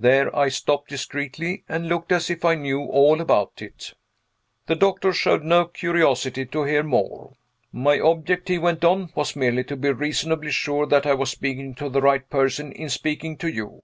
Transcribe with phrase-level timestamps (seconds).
[0.00, 3.94] There I stopped discreetly, and looked as if I knew all about it.
[4.66, 7.34] The doctor showed no curiosity to hear more.
[7.70, 11.76] "My object," he went on, "was merely to be reasonably sure that I was speaking
[11.76, 13.82] to the right person, in speaking to you.